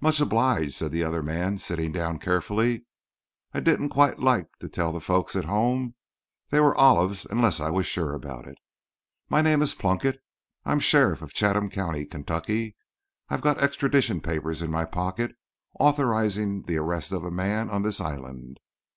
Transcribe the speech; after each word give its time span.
"Much 0.00 0.20
obliged," 0.20 0.74
said 0.74 0.90
the 0.90 1.04
other 1.04 1.22
man, 1.22 1.56
sitting 1.56 1.92
down 1.92 2.18
carefully. 2.18 2.86
"I 3.54 3.60
didn't 3.60 3.90
quite 3.90 4.18
like 4.18 4.50
to 4.58 4.68
tell 4.68 4.90
the 4.90 5.00
folks 5.00 5.36
at 5.36 5.44
home 5.44 5.94
they 6.48 6.58
were 6.58 6.74
olives 6.76 7.24
unless 7.24 7.60
I 7.60 7.70
was 7.70 7.86
sure 7.86 8.12
about 8.12 8.48
it. 8.48 8.58
My 9.28 9.40
name 9.42 9.62
is 9.62 9.74
Plunkett. 9.76 10.18
I'm 10.64 10.80
sheriff 10.80 11.22
of 11.22 11.32
Chatham 11.34 11.70
County, 11.70 12.04
Kentucky. 12.04 12.74
I've 13.28 13.42
got 13.42 13.62
extradition 13.62 14.20
papers 14.20 14.60
in 14.60 14.72
my 14.72 14.84
pocket 14.86 15.36
authorizing 15.78 16.62
the 16.64 16.78
arrest 16.78 17.12
of 17.12 17.22
a 17.22 17.30
man 17.30 17.70
on 17.70 17.82
this 17.82 18.00
island. 18.00 18.58